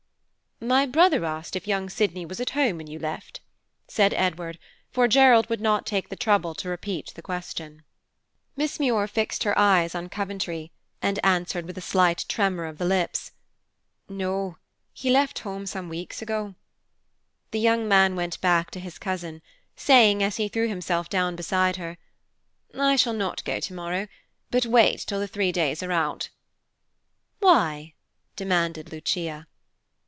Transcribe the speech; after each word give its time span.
"My 0.63 0.85
brother 0.85 1.25
asked 1.25 1.55
if 1.55 1.67
young 1.67 1.89
Sydney 1.89 2.23
was 2.23 2.39
at 2.39 2.51
home 2.51 2.77
when 2.77 2.85
you 2.85 2.99
left," 2.99 3.41
said 3.87 4.13
Edward, 4.13 4.59
for 4.91 5.07
Gerald 5.07 5.49
would 5.49 5.59
not 5.59 5.87
take 5.87 6.09
the 6.09 6.15
trouble 6.15 6.53
to 6.53 6.69
repeat 6.69 7.13
the 7.15 7.23
question. 7.23 7.81
Miss 8.55 8.79
Muir 8.79 9.07
fixed 9.07 9.43
her 9.43 9.57
eyes 9.57 9.95
on 9.95 10.07
Coventry, 10.07 10.71
and 11.01 11.17
answered 11.25 11.65
with 11.65 11.79
a 11.79 11.81
slight 11.81 12.25
tremor 12.29 12.65
of 12.65 12.77
the 12.77 12.85
lips, 12.85 13.31
"No, 14.07 14.57
he 14.93 15.09
left 15.09 15.39
home 15.39 15.65
some 15.65 15.89
weeks 15.89 16.21
ago." 16.21 16.53
The 17.49 17.59
young 17.59 17.87
man 17.87 18.15
went 18.15 18.39
back 18.39 18.69
to 18.71 18.79
his 18.79 18.99
cousin, 18.99 19.41
saying, 19.75 20.21
as 20.21 20.37
he 20.37 20.47
threw 20.47 20.67
himself 20.69 21.09
down 21.09 21.35
beside 21.35 21.77
her, 21.77 21.97
"I 22.77 22.97
shall 22.97 23.13
not 23.13 23.43
go 23.45 23.59
tomorrow, 23.59 24.07
but 24.51 24.67
wait 24.67 24.99
till 24.99 25.19
the 25.19 25.27
three 25.27 25.51
days 25.51 25.81
are 25.81 25.91
out." 25.91 26.29
"Why?" 27.39 27.95
demanded 28.35 28.91
Lucia. 28.91 29.47